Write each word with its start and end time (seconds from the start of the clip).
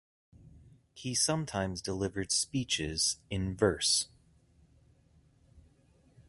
He 0.95 1.13
sometimes 1.13 1.79
delivered 1.79 2.31
speeches 2.31 3.17
in 3.29 3.55
verse. 3.55 4.07